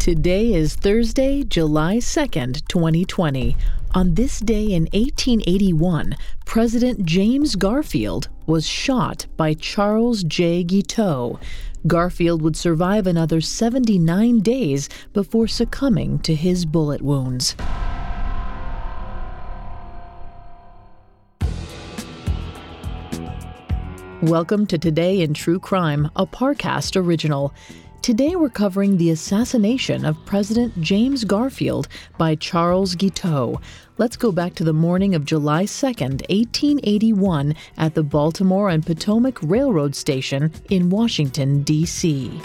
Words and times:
Today 0.00 0.54
is 0.54 0.76
Thursday, 0.76 1.44
July 1.44 1.98
2nd, 1.98 2.66
2020. 2.68 3.54
On 3.94 4.14
this 4.14 4.40
day 4.40 4.72
in 4.72 4.84
1881, 4.94 6.16
President 6.46 7.04
James 7.04 7.54
Garfield 7.54 8.30
was 8.46 8.66
shot 8.66 9.26
by 9.36 9.52
Charles 9.52 10.24
J. 10.24 10.64
Guiteau. 10.64 11.38
Garfield 11.86 12.40
would 12.40 12.56
survive 12.56 13.06
another 13.06 13.42
79 13.42 14.40
days 14.40 14.88
before 15.12 15.46
succumbing 15.46 16.18
to 16.20 16.34
his 16.34 16.64
bullet 16.64 17.02
wounds. 17.02 17.54
Welcome 24.22 24.66
to 24.68 24.78
Today 24.78 25.20
in 25.20 25.34
True 25.34 25.58
Crime, 25.58 26.10
a 26.16 26.26
Parcast 26.26 26.96
original. 26.96 27.52
Today 28.02 28.34
we're 28.34 28.48
covering 28.48 28.96
the 28.96 29.10
assassination 29.10 30.06
of 30.06 30.24
President 30.24 30.80
James 30.80 31.22
Garfield 31.24 31.86
by 32.16 32.34
Charles 32.34 32.94
Guiteau. 32.94 33.60
Let's 33.98 34.16
go 34.16 34.32
back 34.32 34.54
to 34.54 34.64
the 34.64 34.72
morning 34.72 35.14
of 35.14 35.26
July 35.26 35.64
2nd, 35.64 36.22
1881, 36.30 37.54
at 37.76 37.94
the 37.94 38.02
Baltimore 38.02 38.70
and 38.70 38.86
Potomac 38.86 39.38
Railroad 39.42 39.94
Station 39.94 40.50
in 40.70 40.88
Washington, 40.88 41.62
D.C. 41.62 42.40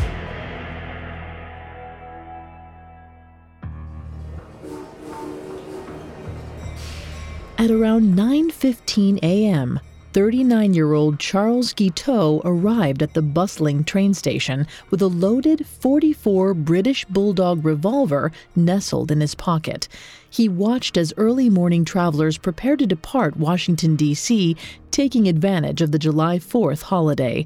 At 7.58 7.72
around 7.72 8.14
9:15 8.14 9.20
a.m., 9.24 9.80
39 10.16 10.74
year 10.74 10.94
old 10.94 11.20
Charles 11.20 11.74
Guiteau 11.74 12.42
arrived 12.46 13.04
at 13.04 13.14
the 13.14 13.22
bustling 13.22 13.84
train 13.84 14.14
station 14.14 14.66
with 14.90 15.02
a 15.02 15.08
loaded 15.08 15.68
44 15.68 16.54
British 16.54 17.04
Bulldog 17.04 17.66
revolver 17.66 18.32
nestled 18.56 19.12
in 19.12 19.20
his 19.20 19.36
pocket. 19.36 19.90
He 20.30 20.48
watched 20.48 20.96
as 20.96 21.12
early 21.18 21.50
morning 21.50 21.84
travelers 21.84 22.38
prepared 22.38 22.80
to 22.80 22.88
depart 22.88 23.36
Washington, 23.36 23.98
D.C., 23.98 24.56
taking 24.90 25.28
advantage 25.28 25.82
of 25.82 25.92
the 25.92 26.00
July 26.00 26.40
4th 26.40 26.84
holiday. 26.84 27.46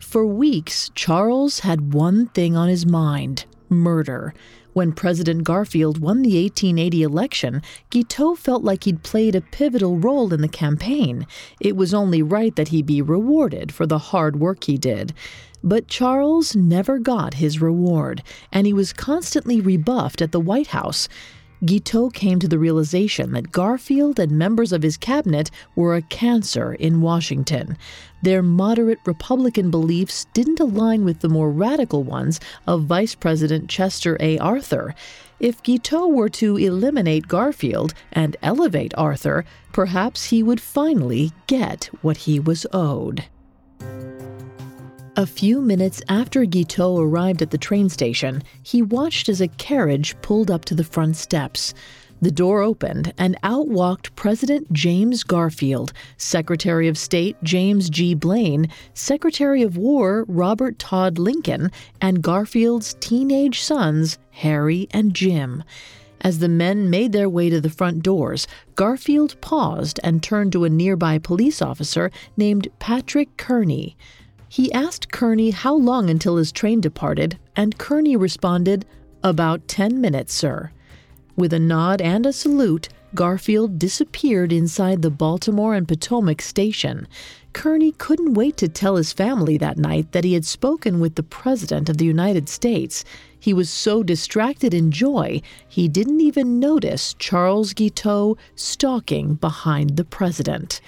For 0.00 0.26
weeks, 0.26 0.90
Charles 0.96 1.60
had 1.60 1.94
one 1.94 2.26
thing 2.30 2.56
on 2.56 2.68
his 2.68 2.84
mind 2.84 3.44
murder. 3.68 4.34
When 4.78 4.92
President 4.92 5.42
Garfield 5.42 5.98
won 5.98 6.22
the 6.22 6.40
1880 6.40 7.02
election, 7.02 7.62
Guiteau 7.90 8.36
felt 8.36 8.62
like 8.62 8.84
he'd 8.84 9.02
played 9.02 9.34
a 9.34 9.40
pivotal 9.40 9.98
role 9.98 10.32
in 10.32 10.40
the 10.40 10.46
campaign. 10.46 11.26
It 11.60 11.74
was 11.74 11.92
only 11.92 12.22
right 12.22 12.54
that 12.54 12.68
he 12.68 12.80
be 12.80 13.02
rewarded 13.02 13.72
for 13.72 13.86
the 13.88 13.98
hard 13.98 14.38
work 14.38 14.62
he 14.62 14.78
did. 14.78 15.14
But 15.64 15.88
Charles 15.88 16.54
never 16.54 17.00
got 17.00 17.34
his 17.34 17.60
reward, 17.60 18.22
and 18.52 18.68
he 18.68 18.72
was 18.72 18.92
constantly 18.92 19.60
rebuffed 19.60 20.22
at 20.22 20.30
the 20.30 20.38
White 20.38 20.68
House. 20.68 21.08
Guiteau 21.64 22.08
came 22.10 22.38
to 22.38 22.46
the 22.46 22.58
realization 22.58 23.32
that 23.32 23.50
Garfield 23.50 24.20
and 24.20 24.32
members 24.32 24.72
of 24.72 24.82
his 24.82 24.96
cabinet 24.96 25.50
were 25.74 25.96
a 25.96 26.02
cancer 26.02 26.74
in 26.74 27.00
Washington. 27.00 27.76
Their 28.22 28.42
moderate 28.42 29.00
Republican 29.04 29.70
beliefs 29.70 30.26
didn't 30.34 30.60
align 30.60 31.04
with 31.04 31.20
the 31.20 31.28
more 31.28 31.50
radical 31.50 32.04
ones 32.04 32.38
of 32.66 32.84
Vice 32.84 33.14
President 33.14 33.68
Chester 33.68 34.16
A. 34.20 34.38
Arthur. 34.38 34.94
If 35.40 35.62
Guiteau 35.62 36.06
were 36.08 36.28
to 36.30 36.56
eliminate 36.56 37.28
Garfield 37.28 37.92
and 38.12 38.36
elevate 38.42 38.94
Arthur, 38.96 39.44
perhaps 39.72 40.26
he 40.26 40.42
would 40.42 40.60
finally 40.60 41.32
get 41.46 41.90
what 42.02 42.18
he 42.18 42.38
was 42.38 42.66
owed. 42.72 43.24
A 45.18 45.26
few 45.26 45.60
minutes 45.60 46.00
after 46.08 46.44
Guiteau 46.44 46.96
arrived 46.96 47.42
at 47.42 47.50
the 47.50 47.58
train 47.58 47.88
station, 47.88 48.40
he 48.62 48.82
watched 48.82 49.28
as 49.28 49.40
a 49.40 49.48
carriage 49.48 50.14
pulled 50.22 50.48
up 50.48 50.64
to 50.66 50.76
the 50.76 50.84
front 50.84 51.16
steps. 51.16 51.74
The 52.22 52.30
door 52.30 52.62
opened, 52.62 53.12
and 53.18 53.36
out 53.42 53.66
walked 53.66 54.14
President 54.14 54.72
James 54.72 55.24
Garfield, 55.24 55.92
Secretary 56.18 56.86
of 56.86 56.96
State 56.96 57.36
James 57.42 57.90
G. 57.90 58.14
Blaine, 58.14 58.68
Secretary 58.94 59.62
of 59.62 59.76
War 59.76 60.24
Robert 60.28 60.78
Todd 60.78 61.18
Lincoln, 61.18 61.72
and 62.00 62.22
Garfield's 62.22 62.94
teenage 63.00 63.60
sons, 63.60 64.18
Harry 64.30 64.86
and 64.92 65.14
Jim. 65.14 65.64
As 66.20 66.38
the 66.38 66.48
men 66.48 66.90
made 66.90 67.10
their 67.10 67.28
way 67.28 67.50
to 67.50 67.60
the 67.60 67.70
front 67.70 68.04
doors, 68.04 68.46
Garfield 68.76 69.40
paused 69.40 69.98
and 70.04 70.22
turned 70.22 70.52
to 70.52 70.62
a 70.62 70.70
nearby 70.70 71.18
police 71.18 71.60
officer 71.60 72.12
named 72.36 72.68
Patrick 72.78 73.36
Kearney. 73.36 73.96
He 74.48 74.72
asked 74.72 75.12
Kearney 75.12 75.50
how 75.50 75.74
long 75.74 76.08
until 76.08 76.36
his 76.36 76.52
train 76.52 76.80
departed, 76.80 77.38
and 77.54 77.76
Kearney 77.78 78.16
responded, 78.16 78.86
About 79.22 79.68
10 79.68 80.00
minutes, 80.00 80.32
sir. 80.32 80.70
With 81.36 81.52
a 81.52 81.58
nod 81.58 82.00
and 82.00 82.24
a 82.24 82.32
salute, 82.32 82.88
Garfield 83.14 83.78
disappeared 83.78 84.52
inside 84.52 85.02
the 85.02 85.10
Baltimore 85.10 85.74
and 85.74 85.86
Potomac 85.86 86.42
station. 86.42 87.06
Kearney 87.52 87.92
couldn't 87.92 88.34
wait 88.34 88.56
to 88.58 88.68
tell 88.68 88.96
his 88.96 89.12
family 89.12 89.56
that 89.58 89.78
night 89.78 90.12
that 90.12 90.24
he 90.24 90.34
had 90.34 90.44
spoken 90.44 91.00
with 91.00 91.14
the 91.14 91.22
President 91.22 91.88
of 91.88 91.96
the 91.96 92.04
United 92.04 92.48
States. 92.48 93.04
He 93.38 93.54
was 93.54 93.70
so 93.70 94.02
distracted 94.02 94.74
in 94.74 94.90
joy, 94.90 95.40
he 95.68 95.88
didn't 95.88 96.20
even 96.20 96.58
notice 96.58 97.14
Charles 97.18 97.72
Guiteau 97.72 98.36
stalking 98.56 99.34
behind 99.34 99.96
the 99.96 100.04
President. 100.04 100.80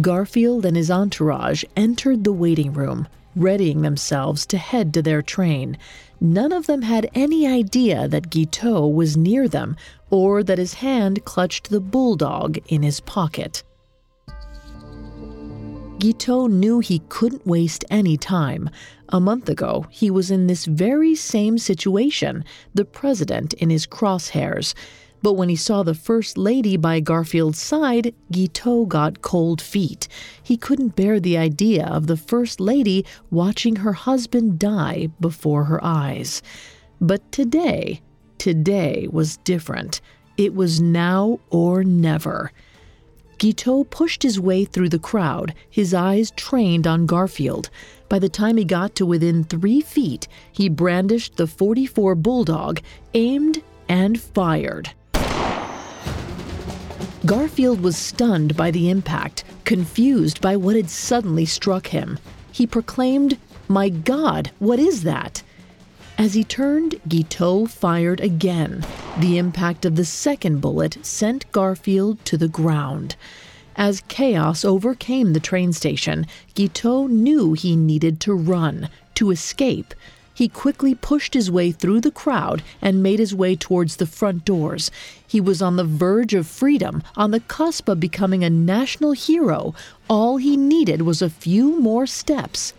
Garfield 0.00 0.64
and 0.64 0.76
his 0.76 0.90
entourage 0.90 1.64
entered 1.76 2.24
the 2.24 2.32
waiting 2.32 2.72
room, 2.72 3.06
readying 3.36 3.82
themselves 3.82 4.46
to 4.46 4.56
head 4.56 4.94
to 4.94 5.02
their 5.02 5.20
train. 5.20 5.76
None 6.20 6.52
of 6.52 6.66
them 6.66 6.82
had 6.82 7.10
any 7.14 7.46
idea 7.46 8.08
that 8.08 8.30
Guiteau 8.30 8.86
was 8.86 9.16
near 9.16 9.48
them 9.48 9.76
or 10.10 10.42
that 10.42 10.58
his 10.58 10.74
hand 10.74 11.24
clutched 11.24 11.68
the 11.68 11.80
bulldog 11.80 12.58
in 12.68 12.82
his 12.82 13.00
pocket. 13.00 13.62
Guiteau 15.98 16.48
knew 16.48 16.80
he 16.80 17.00
couldn't 17.08 17.46
waste 17.46 17.84
any 17.88 18.16
time. 18.16 18.68
A 19.10 19.20
month 19.20 19.48
ago, 19.48 19.86
he 19.90 20.10
was 20.10 20.30
in 20.30 20.46
this 20.46 20.64
very 20.64 21.14
same 21.14 21.58
situation, 21.58 22.44
the 22.74 22.84
president 22.84 23.52
in 23.54 23.70
his 23.70 23.86
crosshairs. 23.86 24.74
But 25.22 25.34
when 25.34 25.48
he 25.48 25.56
saw 25.56 25.84
the 25.84 25.94
First 25.94 26.36
Lady 26.36 26.76
by 26.76 26.98
Garfield's 26.98 27.60
side, 27.60 28.12
Guiteau 28.32 28.86
got 28.86 29.22
cold 29.22 29.62
feet. 29.62 30.08
He 30.42 30.56
couldn't 30.56 30.96
bear 30.96 31.20
the 31.20 31.38
idea 31.38 31.86
of 31.86 32.08
the 32.08 32.16
First 32.16 32.60
Lady 32.60 33.06
watching 33.30 33.76
her 33.76 33.92
husband 33.92 34.58
die 34.58 35.08
before 35.20 35.64
her 35.64 35.82
eyes. 35.84 36.42
But 37.00 37.30
today, 37.30 38.00
today 38.38 39.06
was 39.10 39.36
different. 39.38 40.00
It 40.36 40.54
was 40.54 40.80
now 40.80 41.38
or 41.50 41.84
never. 41.84 42.50
Guiteau 43.38 43.84
pushed 43.84 44.22
his 44.22 44.38
way 44.38 44.64
through 44.64 44.88
the 44.88 44.98
crowd, 44.98 45.54
his 45.68 45.94
eyes 45.94 46.32
trained 46.32 46.86
on 46.86 47.06
Garfield. 47.06 47.70
By 48.08 48.18
the 48.18 48.28
time 48.28 48.56
he 48.56 48.64
got 48.64 48.94
to 48.96 49.06
within 49.06 49.44
three 49.44 49.80
feet, 49.80 50.28
he 50.52 50.68
brandished 50.68 51.36
the 51.36 51.46
44 51.46 52.14
Bulldog, 52.16 52.80
aimed, 53.14 53.62
and 53.88 54.20
fired. 54.20 54.90
Garfield 57.24 57.82
was 57.82 57.96
stunned 57.96 58.56
by 58.56 58.72
the 58.72 58.90
impact, 58.90 59.44
confused 59.64 60.40
by 60.40 60.56
what 60.56 60.74
had 60.74 60.90
suddenly 60.90 61.44
struck 61.44 61.86
him. 61.86 62.18
He 62.50 62.66
proclaimed, 62.66 63.38
My 63.68 63.90
God, 63.90 64.50
what 64.58 64.80
is 64.80 65.04
that? 65.04 65.42
As 66.18 66.34
he 66.34 66.42
turned, 66.42 67.00
Guiteau 67.08 67.66
fired 67.66 68.20
again. 68.20 68.84
The 69.18 69.38
impact 69.38 69.84
of 69.84 69.94
the 69.94 70.04
second 70.04 70.60
bullet 70.60 70.98
sent 71.02 71.50
Garfield 71.52 72.24
to 72.24 72.36
the 72.36 72.48
ground. 72.48 73.14
As 73.76 74.02
chaos 74.08 74.64
overcame 74.64 75.32
the 75.32 75.40
train 75.40 75.72
station, 75.72 76.26
Guiteau 76.54 77.06
knew 77.06 77.52
he 77.52 77.76
needed 77.76 78.18
to 78.20 78.34
run, 78.34 78.88
to 79.14 79.30
escape. 79.30 79.94
He 80.34 80.48
quickly 80.48 80.94
pushed 80.94 81.34
his 81.34 81.50
way 81.50 81.72
through 81.72 82.00
the 82.00 82.10
crowd 82.10 82.62
and 82.80 83.02
made 83.02 83.18
his 83.18 83.34
way 83.34 83.54
towards 83.54 83.96
the 83.96 84.06
front 84.06 84.44
doors. 84.44 84.90
He 85.26 85.40
was 85.40 85.60
on 85.60 85.76
the 85.76 85.84
verge 85.84 86.34
of 86.34 86.46
freedom, 86.46 87.02
on 87.16 87.30
the 87.30 87.40
cusp 87.40 87.88
of 87.88 88.00
becoming 88.00 88.42
a 88.42 88.50
national 88.50 89.12
hero. 89.12 89.74
All 90.08 90.38
he 90.38 90.56
needed 90.56 91.02
was 91.02 91.20
a 91.20 91.30
few 91.30 91.78
more 91.78 92.06
steps. 92.06 92.72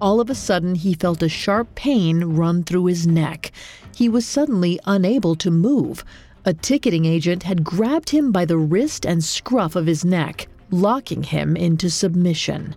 All 0.00 0.20
of 0.20 0.30
a 0.30 0.34
sudden, 0.34 0.76
he 0.76 0.94
felt 0.94 1.22
a 1.22 1.28
sharp 1.28 1.74
pain 1.74 2.24
run 2.24 2.62
through 2.62 2.86
his 2.86 3.06
neck. 3.06 3.52
He 3.94 4.08
was 4.08 4.26
suddenly 4.26 4.78
unable 4.84 5.34
to 5.36 5.50
move. 5.50 6.04
A 6.44 6.54
ticketing 6.54 7.04
agent 7.04 7.42
had 7.42 7.64
grabbed 7.64 8.10
him 8.10 8.30
by 8.30 8.44
the 8.44 8.58
wrist 8.58 9.04
and 9.04 9.24
scruff 9.24 9.74
of 9.74 9.86
his 9.86 10.04
neck, 10.04 10.48
locking 10.70 11.24
him 11.24 11.56
into 11.56 11.90
submission. 11.90 12.76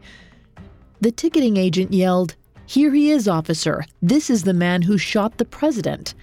The 1.00 1.12
ticketing 1.12 1.58
agent 1.58 1.94
yelled, 1.94 2.36
Here 2.72 2.94
he 2.94 3.12
is, 3.12 3.28
officer. 3.28 3.84
This 4.02 4.30
is 4.30 4.44
the 4.44 4.54
man 4.54 4.84
who 4.84 4.98
shot 4.98 5.38
the 5.38 5.44
president. 5.44 6.14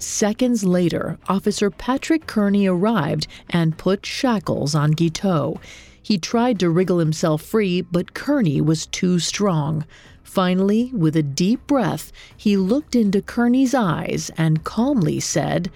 Seconds 0.00 0.64
later, 0.64 1.16
Officer 1.28 1.70
Patrick 1.70 2.26
Kearney 2.26 2.66
arrived 2.66 3.28
and 3.50 3.78
put 3.78 4.04
shackles 4.04 4.74
on 4.74 4.90
Guiteau. 4.90 5.60
He 6.02 6.18
tried 6.18 6.58
to 6.58 6.70
wriggle 6.70 6.98
himself 6.98 7.40
free, 7.40 7.82
but 7.82 8.14
Kearney 8.14 8.60
was 8.60 8.86
too 8.86 9.20
strong. 9.20 9.86
Finally, 10.24 10.90
with 10.92 11.14
a 11.14 11.22
deep 11.22 11.64
breath, 11.68 12.10
he 12.36 12.56
looked 12.56 12.96
into 12.96 13.22
Kearney's 13.22 13.72
eyes 13.72 14.32
and 14.36 14.64
calmly 14.64 15.20
said, 15.20 15.70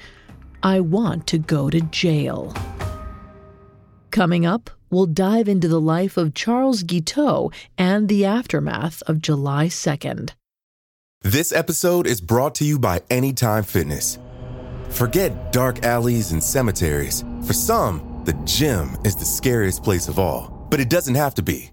I 0.60 0.80
want 0.80 1.28
to 1.28 1.38
go 1.38 1.70
to 1.70 1.82
jail. 1.82 2.52
Coming 4.10 4.44
up, 4.44 4.70
we'll 4.90 5.06
dive 5.06 5.48
into 5.48 5.68
the 5.68 5.80
life 5.80 6.16
of 6.16 6.34
Charles 6.34 6.82
Guiteau 6.82 7.50
and 7.78 8.08
the 8.08 8.24
aftermath 8.24 9.02
of 9.06 9.22
July 9.22 9.66
2nd. 9.66 10.32
This 11.22 11.52
episode 11.52 12.06
is 12.06 12.20
brought 12.20 12.54
to 12.56 12.64
you 12.64 12.78
by 12.78 13.02
Anytime 13.10 13.62
Fitness. 13.62 14.18
Forget 14.88 15.52
dark 15.52 15.84
alleys 15.84 16.32
and 16.32 16.42
cemeteries. 16.42 17.24
For 17.46 17.52
some, 17.52 18.22
the 18.24 18.32
gym 18.44 18.96
is 19.04 19.16
the 19.16 19.24
scariest 19.24 19.82
place 19.82 20.08
of 20.08 20.18
all, 20.18 20.66
but 20.70 20.80
it 20.80 20.90
doesn't 20.90 21.14
have 21.14 21.34
to 21.34 21.42
be. 21.42 21.70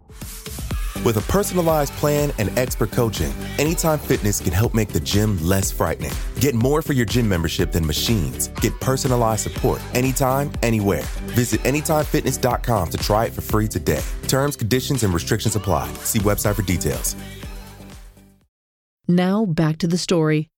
With 1.08 1.16
a 1.16 1.32
personalized 1.32 1.94
plan 1.94 2.34
and 2.38 2.50
expert 2.60 2.92
coaching, 2.92 3.32
Anytime 3.60 3.98
Fitness 3.98 4.42
can 4.42 4.52
help 4.52 4.74
make 4.74 4.90
the 4.90 5.00
gym 5.00 5.42
less 5.42 5.72
frightening. 5.72 6.12
Get 6.42 6.54
more 6.54 6.82
for 6.82 6.92
your 6.92 7.06
gym 7.06 7.30
membership 7.30 7.72
than 7.72 7.88
machines. 7.88 8.50
Get 8.60 8.78
personalized 8.82 9.44
support 9.44 9.82
anytime, 9.94 10.52
anywhere. 10.62 11.04
Visit 11.28 11.62
AnytimeFitness.com 11.62 12.90
to 12.90 12.98
try 12.98 13.24
it 13.24 13.32
for 13.32 13.40
free 13.40 13.70
today. 13.70 14.04
Terms, 14.28 14.58
conditions, 14.58 15.04
and 15.04 15.14
restrictions 15.14 15.56
apply. 15.56 15.88
See 16.04 16.20
website 16.20 16.56
for 16.56 16.62
details. 16.62 17.16
Now 19.08 19.46
back 19.46 19.78
to 19.78 19.88
the 19.88 19.98
story. 19.98 20.50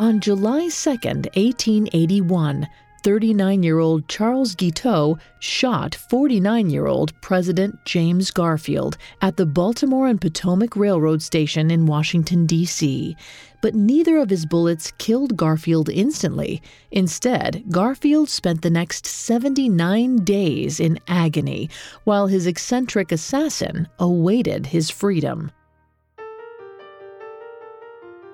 On 0.00 0.18
July 0.18 0.66
2nd, 0.66 1.26
1881, 1.36 2.66
39 3.02 3.62
year 3.62 3.78
old 3.78 4.08
Charles 4.08 4.54
Guiteau 4.54 5.18
shot 5.38 5.94
49 5.94 6.70
year 6.70 6.86
old 6.86 7.18
President 7.20 7.78
James 7.84 8.30
Garfield 8.30 8.96
at 9.22 9.36
the 9.36 9.46
Baltimore 9.46 10.06
and 10.06 10.20
Potomac 10.20 10.76
Railroad 10.76 11.22
Station 11.22 11.70
in 11.70 11.86
Washington, 11.86 12.46
D.C. 12.46 13.16
But 13.60 13.74
neither 13.74 14.18
of 14.18 14.30
his 14.30 14.46
bullets 14.46 14.92
killed 14.98 15.36
Garfield 15.36 15.88
instantly. 15.88 16.62
Instead, 16.90 17.64
Garfield 17.70 18.28
spent 18.28 18.62
the 18.62 18.70
next 18.70 19.06
79 19.06 20.24
days 20.24 20.80
in 20.80 20.98
agony 21.08 21.70
while 22.04 22.26
his 22.26 22.46
eccentric 22.46 23.12
assassin 23.12 23.88
awaited 23.98 24.66
his 24.66 24.90
freedom. 24.90 25.50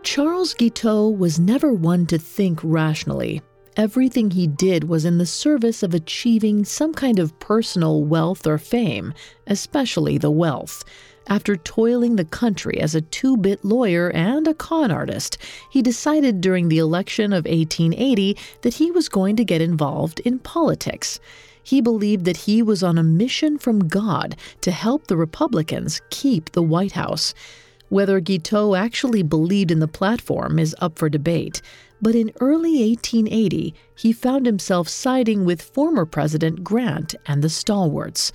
Charles 0.03 0.53
Guiteau 0.53 1.09
was 1.09 1.39
never 1.39 1.73
one 1.73 2.05
to 2.07 2.19
think 2.19 2.61
rationally. 2.63 3.41
Everything 3.77 4.31
he 4.31 4.47
did 4.47 4.85
was 4.85 5.05
in 5.05 5.19
the 5.19 5.27
service 5.27 5.83
of 5.83 5.95
achieving 5.95 6.65
some 6.65 6.95
kind 6.95 7.19
of 7.19 7.37
personal 7.41 8.05
wealth 8.05 8.47
or 8.47 8.57
fame, 8.57 9.13
especially 9.49 10.17
the 10.17 10.31
wealth. 10.31 10.85
After 11.27 11.57
toiling 11.57 12.15
the 12.15 12.25
country 12.25 12.79
as 12.79 12.95
a 12.95 13.01
two 13.01 13.37
bit 13.37 13.65
lawyer 13.65 14.11
and 14.11 14.47
a 14.47 14.55
con 14.55 14.93
artist, 14.93 15.39
he 15.71 15.83
decided 15.83 16.41
during 16.41 16.69
the 16.69 16.79
election 16.79 17.33
of 17.33 17.47
1880 17.47 18.37
that 18.63 18.75
he 18.75 18.93
was 18.93 19.09
going 19.09 19.35
to 19.37 19.45
get 19.45 19.61
involved 19.61 20.21
in 20.21 20.39
politics. 20.39 21.19
He 21.61 21.81
believed 21.81 22.27
that 22.27 22.37
he 22.37 22.63
was 22.63 22.83
on 22.85 22.97
a 22.97 23.03
mission 23.03 23.59
from 23.59 23.89
God 23.89 24.37
to 24.61 24.71
help 24.71 25.09
the 25.09 25.17
Republicans 25.17 26.01
keep 26.11 26.53
the 26.53 26.63
White 26.63 26.93
House. 26.93 27.35
Whether 27.95 28.19
Guiteau 28.19 28.75
actually 28.75 29.23
believed 29.23 29.71
in 29.71 29.79
the 29.79 29.87
platform 29.87 30.59
is 30.59 30.75
up 30.81 30.99
for 30.99 31.09
debate, 31.09 31.63
but 32.03 32.17
in 32.17 32.33
early 32.41 32.91
1880 32.91 33.73
he 33.95 34.13
found 34.13 34.47
himself 34.47 34.89
siding 34.89 35.45
with 35.45 35.63
former 35.63 36.05
President 36.05 36.65
Grant 36.65 37.15
and 37.25 37.41
the 37.41 37.49
Stalwarts. 37.49 38.33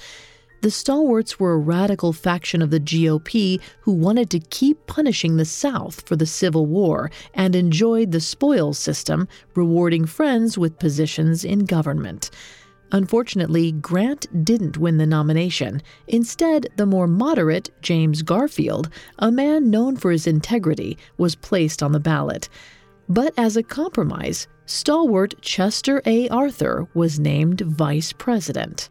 The 0.62 0.72
Stalwarts 0.72 1.42
were 1.42 1.52
a 1.52 1.58
radical 1.58 2.14
faction 2.14 2.62
of 2.62 2.70
the 2.70 2.80
GOP 2.80 3.60
who 3.82 3.92
wanted 3.92 4.30
to 4.30 4.40
keep 4.40 4.88
punishing 4.88 5.36
the 5.36 5.44
South 5.44 6.08
for 6.08 6.16
the 6.16 6.26
Civil 6.26 6.66
War 6.66 7.12
and 7.34 7.54
enjoyed 7.54 8.14
the 8.14 8.22
spoils 8.22 8.78
system, 8.78 9.28
rewarding 9.56 10.06
friends 10.06 10.58
with 10.58 10.80
positions 10.80 11.44
in 11.44 11.66
government. 11.66 12.30
Unfortunately, 12.92 13.72
Grant 13.72 14.44
didn't 14.44 14.78
win 14.78 14.98
the 14.98 15.06
nomination. 15.06 15.82
Instead, 16.08 16.68
the 16.76 16.86
more 16.86 17.08
moderate 17.08 17.70
James 17.82 18.22
Garfield, 18.22 18.90
a 19.20 19.32
man 19.32 19.70
known 19.70 19.96
for 19.96 20.12
his 20.12 20.26
integrity, 20.26 20.98
was 21.18 21.36
placed 21.36 21.84
on 21.84 21.92
the 21.92 22.00
ballot. 22.00 22.50
But 23.08 23.34
as 23.38 23.58
a 23.58 23.64
compromise, 23.64 24.48
stalwart 24.66 25.36
Chester 25.42 26.02
A. 26.06 26.30
Arthur 26.30 26.88
was 26.94 27.20
named 27.20 27.62
vice 27.62 28.12
president. 28.14 28.90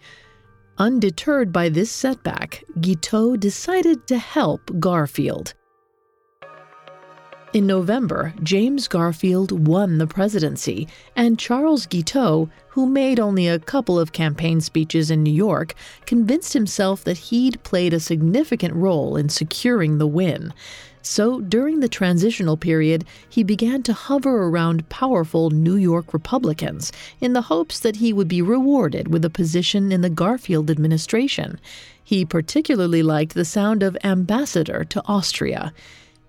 Undeterred 0.78 1.52
by 1.52 1.68
this 1.68 1.90
setback, 1.90 2.62
Guiteau 2.80 3.36
decided 3.36 4.06
to 4.06 4.18
help 4.18 4.70
Garfield. 4.78 5.54
In 7.54 7.66
November, 7.66 8.34
James 8.42 8.88
Garfield 8.88 9.66
won 9.66 9.96
the 9.96 10.06
presidency, 10.06 10.86
and 11.16 11.38
Charles 11.38 11.86
Guiteau, 11.86 12.50
who 12.68 12.84
made 12.84 13.18
only 13.18 13.48
a 13.48 13.58
couple 13.58 13.98
of 13.98 14.12
campaign 14.12 14.60
speeches 14.60 15.10
in 15.10 15.22
New 15.22 15.32
York, 15.32 15.74
convinced 16.04 16.52
himself 16.52 17.02
that 17.04 17.16
he'd 17.16 17.62
played 17.62 17.94
a 17.94 18.00
significant 18.00 18.74
role 18.74 19.16
in 19.16 19.30
securing 19.30 19.96
the 19.96 20.06
win. 20.06 20.52
So 21.00 21.40
during 21.40 21.80
the 21.80 21.88
transitional 21.88 22.58
period, 22.58 23.06
he 23.30 23.42
began 23.42 23.82
to 23.84 23.94
hover 23.94 24.42
around 24.42 24.90
powerful 24.90 25.48
New 25.48 25.76
York 25.76 26.12
Republicans 26.12 26.92
in 27.18 27.32
the 27.32 27.42
hopes 27.42 27.80
that 27.80 27.96
he 27.96 28.12
would 28.12 28.28
be 28.28 28.42
rewarded 28.42 29.08
with 29.08 29.24
a 29.24 29.30
position 29.30 29.90
in 29.90 30.02
the 30.02 30.10
Garfield 30.10 30.70
administration. 30.70 31.58
He 32.04 32.26
particularly 32.26 33.02
liked 33.02 33.32
the 33.32 33.46
sound 33.46 33.82
of 33.82 33.96
ambassador 34.04 34.84
to 34.84 35.02
Austria. 35.06 35.72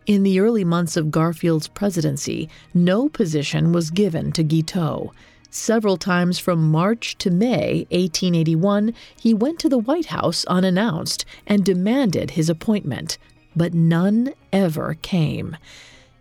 In 0.10 0.24
the 0.24 0.40
early 0.40 0.64
months 0.64 0.98
of 0.98 1.12
Garfield's 1.12 1.68
presidency, 1.68 2.50
no 2.74 3.10
position 3.10 3.72
was 3.72 3.92
given 3.92 4.32
to 4.32 4.42
Guiteau. 4.42 5.14
Several 5.52 5.98
times 5.98 6.40
from 6.40 6.72
March 6.72 7.16
to 7.20 7.30
May 7.30 7.86
1881, 7.92 8.96
he 9.22 9.36
went 9.36 9.60
to 9.60 9.70
the 9.70 9.78
White 9.78 10.08
House 10.08 10.46
unannounced 10.46 11.26
and 11.46 11.64
demanded 11.64 12.32
his 12.32 12.50
appointment, 12.50 13.20
but 13.56 13.76
none 13.76 14.34
ever 14.52 14.98
came. 15.04 15.56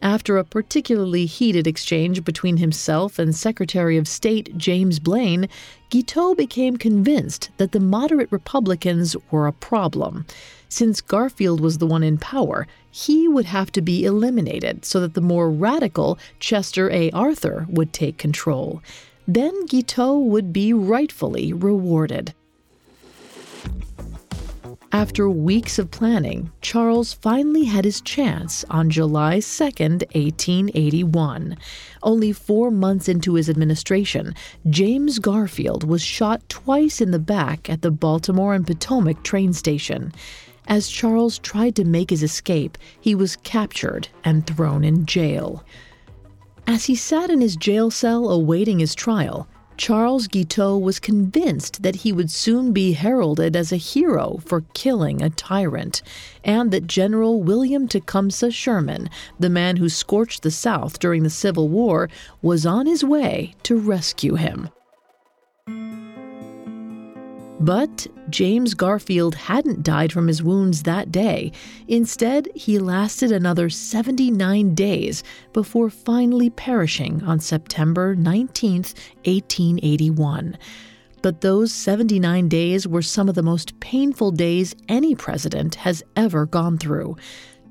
After 0.01 0.39
a 0.39 0.45
particularly 0.45 1.27
heated 1.27 1.67
exchange 1.67 2.23
between 2.23 2.59
himself 2.59 3.19
and 3.19 3.35
Secretary 3.35 3.97
of 3.97 4.07
State 4.07 4.57
James 4.57 5.01
Blaine, 5.01 5.49
Guiteau 5.91 6.37
became 6.37 6.77
convinced 6.77 7.51
that 7.57 7.73
the 7.73 7.81
moderate 7.81 8.31
Republicans 8.31 9.17
were 9.33 9.49
a 9.49 9.53
problem. 9.53 10.25
Since 10.69 11.01
Garfield 11.01 11.61
was 11.61 11.79
the 11.79 11.87
one 11.87 12.05
in 12.05 12.17
power, 12.17 12.69
he 12.91 13.27
would 13.27 13.47
have 13.47 13.73
to 13.73 13.83
be 13.83 14.05
eliminated 14.05 14.85
so 14.85 15.01
that 15.01 15.15
the 15.15 15.21
more 15.21 15.51
radical 15.51 16.17
Chester 16.39 16.89
A. 16.93 17.11
Arthur 17.11 17.67
would 17.69 17.93
take 17.93 18.19
control. 18.19 18.81
Then 19.27 19.67
Guiteau 19.67 20.17
would 20.17 20.53
be 20.53 20.73
rightfully 20.73 21.53
rewarded. 21.53 22.35
After 24.99 25.31
weeks 25.31 25.79
of 25.79 25.93
planning, 25.93 26.51
Charles 26.61 27.13
finally 27.13 27.67
had 27.67 27.85
his 27.85 28.01
chance 28.01 28.65
on 28.69 28.91
July 28.91 29.39
2, 29.39 29.63
1881. 29.63 31.57
Only 32.03 32.33
four 32.33 32.73
months 32.73 33.09
into 33.09 33.35
his 33.35 33.49
administration, 33.49 34.35
James 34.69 35.21
Garfield 35.21 35.85
was 35.85 36.03
shot 36.03 36.49
twice 36.49 37.01
in 37.01 37.13
the 37.13 37.21
back 37.21 37.71
at 37.71 37.83
the 37.83 37.93
Baltimore 37.93 38.55
and 38.55 38.67
Potomac 38.67 39.23
train 39.23 39.53
station. 39.53 40.13
As 40.67 40.89
Charles 40.89 41.39
tried 41.39 41.77
to 41.77 41.85
make 41.85 42.11
his 42.11 42.25
escape, 42.25 42.77
he 43.01 43.15
was 43.15 43.37
captured 43.37 44.09
and 44.25 44.49
thrown 44.49 44.83
in 44.83 45.07
jail. 45.07 45.65
As 46.67 46.87
he 46.87 46.97
sat 46.97 47.31
in 47.31 47.41
his 47.41 47.55
jail 47.55 47.93
cell 47.93 48.29
awaiting 48.29 48.81
his 48.81 48.97
trial, 48.97 49.47
Charles 49.79 50.27
Guiteau 50.27 50.77
was 50.77 50.99
convinced 50.99 51.85
that 51.85 51.95
he 51.97 52.13
would 52.13 52.33
soon 52.33 52.73
be 52.73 52.93
heralded 52.93 53.55
as 53.55 53.71
a 53.71 53.77
hero 53.77 54.41
for 54.45 54.65
killing 54.75 55.23
a 55.23 55.31
tyrant, 55.31 56.03
and 56.43 56.73
that 56.73 56.89
General 56.89 57.41
William 57.41 57.87
Tecumseh 57.87 58.51
Sherman, 58.51 59.09
the 59.39 59.49
man 59.49 59.77
who 59.77 59.89
scorched 59.89 60.43
the 60.43 60.51
South 60.51 60.99
during 60.99 61.23
the 61.23 61.31
Civil 61.31 61.69
War, 61.69 62.11
was 62.43 62.67
on 62.67 62.87
his 62.87 63.05
way 63.05 63.55
to 63.63 63.79
rescue 63.79 64.35
him. 64.35 64.69
But 67.61 68.07
James 68.31 68.75
Garfield 68.75 69.35
hadn't 69.35 69.83
died 69.83 70.13
from 70.13 70.29
his 70.29 70.43
wounds 70.43 70.85
that 70.85 71.11
day. 71.11 71.51
Instead, 71.89 72.49
he 72.55 72.79
lasted 72.79 73.33
another 73.33 73.69
79 73.69 74.75
days 74.75 75.25
before 75.53 75.91
finally 75.91 76.51
perishing 76.51 77.23
on 77.25 77.41
September 77.41 78.15
19, 78.15 78.83
1881. 79.25 80.57
But 81.21 81.41
those 81.41 81.73
79 81.73 82.49
days 82.49 82.87
were 82.87 83.03
some 83.03 83.29
of 83.29 83.35
the 83.35 83.43
most 83.43 83.81
painful 83.81 84.31
days 84.31 84.77
any 84.89 85.17
president 85.17 85.75
has 85.77 86.05
ever 86.15 86.47
gone 86.47 86.79
through. 86.79 87.17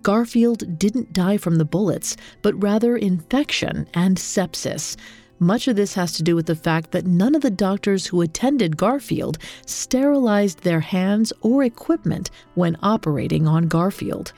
Garfield 0.03 0.77
didn't 0.77 1.13
die 1.13 1.37
from 1.37 1.55
the 1.55 1.65
bullets, 1.65 2.17
but 2.41 2.61
rather 2.61 2.97
infection 2.97 3.87
and 3.93 4.17
sepsis. 4.17 4.97
Much 5.39 5.67
of 5.67 5.75
this 5.75 5.93
has 5.93 6.13
to 6.13 6.23
do 6.23 6.35
with 6.35 6.47
the 6.47 6.55
fact 6.55 6.91
that 6.91 7.05
none 7.05 7.35
of 7.35 7.41
the 7.41 7.51
doctors 7.51 8.07
who 8.07 8.21
attended 8.21 8.77
Garfield 8.77 9.37
sterilized 9.65 10.63
their 10.63 10.79
hands 10.79 11.31
or 11.41 11.63
equipment 11.63 12.31
when 12.55 12.77
operating 12.81 13.47
on 13.47 13.67
Garfield. 13.67 14.33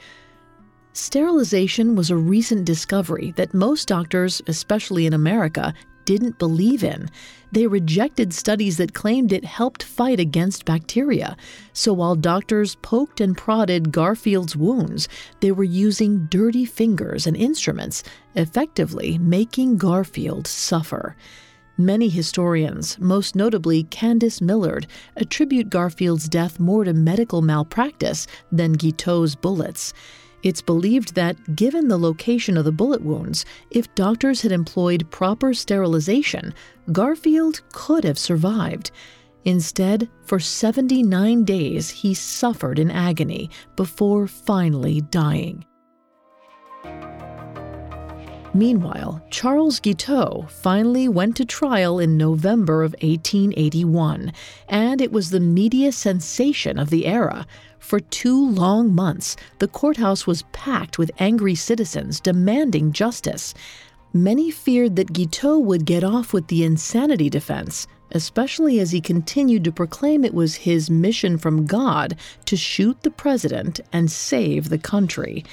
Sterilization 0.91 1.96
was 1.96 2.10
a 2.10 2.18
recent 2.18 2.65
discovery 2.65 3.32
that 3.38 3.53
most 3.53 3.88
doctors, 3.88 4.41
especially 4.48 5.06
in 5.06 5.13
America, 5.13 5.74
didn't 6.06 6.39
believe 6.39 6.84
in. 6.84 7.10
They 7.51 7.68
rejected 7.68 8.34
studies 8.34 8.77
that 8.77 8.94
claimed 8.94 9.32
it 9.32 9.46
helped 9.46 9.84
fight 9.84 10.20
against 10.20 10.65
bacteria. 10.65 11.36
So 11.74 11.94
while 11.94 12.15
doctors 12.15 12.75
poked 12.75 13.22
and 13.22 13.36
prodded 13.36 13.91
Garfield's 13.91 14.56
wounds, 14.56 15.08
they 15.39 15.51
were 15.51 15.63
using 15.63 16.27
dirty 16.27 16.65
fingers 16.65 17.25
and 17.25 17.36
instruments, 17.36 18.03
effectively 18.36 19.18
making 19.18 19.77
Garfield 19.77 20.46
suffer. 20.48 21.15
Many 21.77 22.10
historians, 22.10 23.00
most 23.00 23.38
notably 23.38 23.86
Candice 23.86 24.41
Millard, 24.41 24.86
attribute 25.15 25.70
Garfield's 25.70 26.27
death 26.27 26.60
more 26.60 26.84
to 26.84 26.91
medical 26.91 27.41
malpractice 27.41 28.27
than 28.51 28.74
Guiteau's 28.74 29.34
bullets. 29.34 29.94
It's 30.41 30.62
believed 30.62 31.15
that, 31.15 31.55
given 31.55 31.88
the 31.88 31.98
location 31.98 32.58
of 32.58 32.65
the 32.65 32.72
bullet 32.72 33.01
wounds, 33.01 33.46
if 33.72 33.93
doctors 33.96 34.41
had 34.41 34.51
employed 34.51 35.10
proper 35.12 35.53
sterilization, 35.53 36.53
Garfield 36.91 37.62
could 37.74 38.03
have 38.05 38.17
survived. 38.17 38.91
Instead, 39.46 40.10
for 40.25 40.39
79 40.39 41.43
days, 41.43 41.89
he 41.89 42.13
suffered 42.13 42.79
in 42.79 42.91
agony 42.91 43.50
before 43.75 44.27
finally 44.27 45.01
dying. 45.01 45.65
Meanwhile, 48.53 49.22
Charles 49.29 49.79
Guiteau 49.79 50.48
finally 50.50 51.08
went 51.08 51.36
to 51.38 51.46
trial 51.46 52.00
in 52.00 52.17
November 52.17 52.84
of 52.84 52.93
1881, 52.93 54.34
and 54.67 55.01
it 55.01 55.12
was 55.12 55.29
the 55.29 55.39
media 55.39 55.91
sensation 55.91 56.79
of 56.79 56.89
the 56.89 57.05
era. 57.05 57.46
For 57.89 58.00
two 58.00 58.51
long 58.51 58.93
months, 58.93 59.36
the 59.58 59.67
courthouse 59.67 60.27
was 60.27 60.43
packed 60.51 61.00
with 61.00 61.10
angry 61.17 61.55
citizens 61.55 62.19
demanding 62.19 62.91
justice. 62.91 63.55
Many 64.13 64.51
feared 64.51 64.96
that 64.98 65.12
Guiteau 65.12 65.58
would 65.58 65.86
get 65.86 66.03
off 66.03 66.31
with 66.31 66.50
the 66.50 66.63
insanity 66.63 67.31
defense, 67.31 67.88
especially 68.12 68.79
as 68.79 68.91
he 68.91 69.01
continued 69.01 69.63
to 69.63 69.72
proclaim 69.72 70.24
it 70.24 70.36
was 70.36 70.53
his 70.53 70.91
mission 70.91 71.39
from 71.39 71.65
God 71.65 72.15
to 72.46 72.55
shoot 72.55 73.01
the 73.01 73.10
president 73.10 73.79
and 73.91 74.12
save 74.12 74.69
the 74.69 74.77
country. 74.77 75.43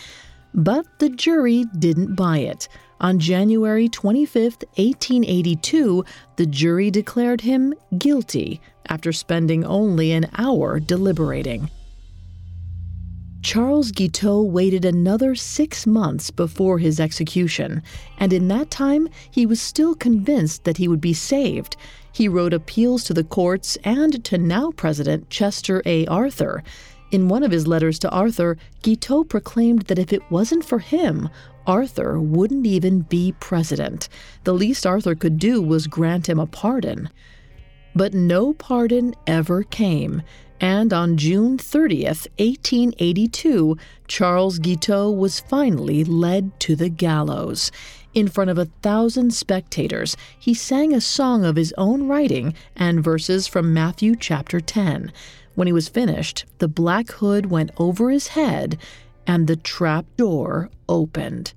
But 0.52 0.84
the 0.98 1.08
jury 1.08 1.64
didn't 1.78 2.16
buy 2.16 2.40
it. 2.40 2.68
On 3.00 3.18
January 3.18 3.88
25, 3.88 4.42
1882, 4.74 6.04
the 6.36 6.44
jury 6.44 6.90
declared 6.90 7.40
him 7.40 7.72
guilty 7.96 8.60
after 8.90 9.10
spending 9.10 9.64
only 9.64 10.12
an 10.12 10.28
hour 10.36 10.78
deliberating. 10.78 11.70
Charles 13.46 13.92
Guiteau 13.92 14.42
waited 14.42 14.84
another 14.84 15.36
six 15.36 15.86
months 15.86 16.32
before 16.32 16.80
his 16.80 16.98
execution, 16.98 17.80
and 18.18 18.32
in 18.32 18.48
that 18.48 18.72
time 18.72 19.08
he 19.30 19.46
was 19.46 19.60
still 19.60 19.94
convinced 19.94 20.64
that 20.64 20.78
he 20.78 20.88
would 20.88 21.00
be 21.00 21.12
saved. 21.12 21.76
He 22.10 22.26
wrote 22.26 22.52
appeals 22.52 23.04
to 23.04 23.14
the 23.14 23.22
courts 23.22 23.78
and 23.84 24.24
to 24.24 24.36
now 24.36 24.72
President 24.72 25.30
Chester 25.30 25.80
A. 25.86 26.08
Arthur. 26.08 26.64
In 27.12 27.28
one 27.28 27.44
of 27.44 27.52
his 27.52 27.68
letters 27.68 28.00
to 28.00 28.10
Arthur, 28.10 28.58
Guiteau 28.82 29.22
proclaimed 29.22 29.82
that 29.82 30.00
if 30.00 30.12
it 30.12 30.28
wasn't 30.28 30.64
for 30.64 30.80
him, 30.80 31.28
Arthur 31.68 32.18
wouldn't 32.18 32.66
even 32.66 33.02
be 33.02 33.32
president. 33.38 34.08
The 34.42 34.54
least 34.54 34.84
Arthur 34.84 35.14
could 35.14 35.38
do 35.38 35.62
was 35.62 35.86
grant 35.86 36.28
him 36.28 36.40
a 36.40 36.48
pardon. 36.48 37.10
But 37.94 38.12
no 38.12 38.54
pardon 38.54 39.14
ever 39.28 39.62
came, 39.62 40.22
and 40.60 40.92
on 40.92 41.16
June 41.16 41.58
30th, 41.58 42.26
1882, 42.38 43.76
Charles 44.08 44.58
Guiteau 44.58 45.10
was 45.10 45.40
finally 45.40 46.04
led 46.04 46.58
to 46.60 46.76
the 46.76 46.88
gallows. 46.88 47.70
In 48.14 48.28
front 48.28 48.48
of 48.50 48.56
a 48.56 48.70
thousand 48.82 49.34
spectators, 49.34 50.16
he 50.38 50.54
sang 50.54 50.94
a 50.94 51.00
song 51.00 51.44
of 51.44 51.56
his 51.56 51.74
own 51.76 52.08
writing 52.08 52.54
and 52.74 53.04
verses 53.04 53.46
from 53.46 53.74
Matthew 53.74 54.16
chapter 54.16 54.60
10. 54.60 55.12
When 55.54 55.66
he 55.66 55.72
was 55.72 55.88
finished, 55.88 56.44
the 56.58 56.68
black 56.68 57.10
hood 57.10 57.46
went 57.46 57.70
over 57.76 58.10
his 58.10 58.28
head 58.28 58.78
and 59.26 59.46
the 59.46 59.56
trap 59.56 60.06
door 60.16 60.70
opened. 60.88 61.52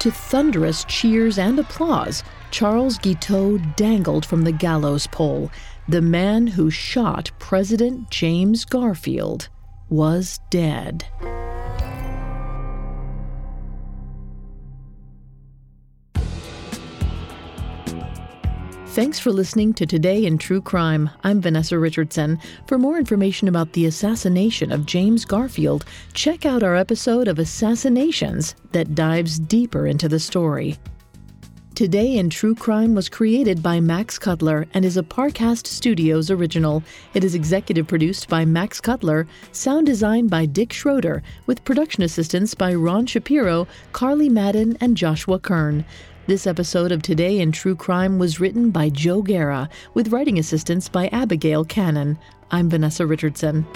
To 0.00 0.10
thunderous 0.10 0.84
cheers 0.84 1.38
and 1.38 1.58
applause, 1.58 2.22
Charles 2.50 2.98
Guiteau 2.98 3.58
dangled 3.76 4.24
from 4.24 4.42
the 4.42 4.52
gallows 4.52 5.06
pole. 5.06 5.50
The 5.88 6.02
man 6.02 6.48
who 6.48 6.68
shot 6.68 7.30
President 7.38 8.10
James 8.10 8.64
Garfield 8.64 9.48
was 9.88 10.40
dead. 10.50 11.04
Thanks 18.88 19.20
for 19.20 19.30
listening 19.30 19.74
to 19.74 19.86
Today 19.86 20.24
in 20.24 20.38
True 20.38 20.60
Crime. 20.60 21.08
I'm 21.22 21.40
Vanessa 21.40 21.78
Richardson. 21.78 22.40
For 22.66 22.78
more 22.78 22.98
information 22.98 23.46
about 23.46 23.72
the 23.72 23.86
assassination 23.86 24.72
of 24.72 24.86
James 24.86 25.24
Garfield, 25.24 25.84
check 26.14 26.44
out 26.44 26.64
our 26.64 26.74
episode 26.74 27.28
of 27.28 27.38
Assassinations 27.38 28.56
that 28.72 28.96
dives 28.96 29.38
deeper 29.38 29.86
into 29.86 30.08
the 30.08 30.18
story. 30.18 30.78
Today 31.76 32.16
in 32.16 32.30
True 32.30 32.54
Crime 32.54 32.94
was 32.94 33.10
created 33.10 33.62
by 33.62 33.80
Max 33.80 34.18
Cutler 34.18 34.66
and 34.72 34.82
is 34.82 34.96
a 34.96 35.02
Parcast 35.02 35.66
Studios 35.66 36.30
original. 36.30 36.82
It 37.12 37.22
is 37.22 37.34
executive 37.34 37.86
produced 37.86 38.30
by 38.30 38.46
Max 38.46 38.80
Cutler, 38.80 39.26
sound 39.52 39.84
designed 39.84 40.30
by 40.30 40.46
Dick 40.46 40.72
Schroeder, 40.72 41.22
with 41.44 41.62
production 41.66 42.02
assistance 42.02 42.54
by 42.54 42.72
Ron 42.72 43.04
Shapiro, 43.04 43.68
Carly 43.92 44.30
Madden, 44.30 44.78
and 44.80 44.96
Joshua 44.96 45.38
Kern. 45.38 45.84
This 46.26 46.46
episode 46.46 46.92
of 46.92 47.02
Today 47.02 47.40
in 47.40 47.52
True 47.52 47.76
Crime 47.76 48.18
was 48.18 48.40
written 48.40 48.70
by 48.70 48.88
Joe 48.88 49.20
Guerra, 49.20 49.68
with 49.92 50.08
writing 50.08 50.38
assistance 50.38 50.88
by 50.88 51.08
Abigail 51.08 51.62
Cannon. 51.62 52.18
I'm 52.50 52.70
Vanessa 52.70 53.04
Richardson. 53.04 53.66